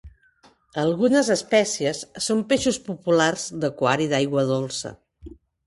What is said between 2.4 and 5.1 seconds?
peixos populars d'aquari d'aigua dolça.